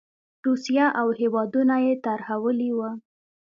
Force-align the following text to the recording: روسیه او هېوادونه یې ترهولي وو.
روسیه 0.45 0.85
او 0.99 1.07
هېوادونه 1.19 1.75
یې 1.85 1.93
ترهولي 2.05 2.71
وو. 2.77 2.89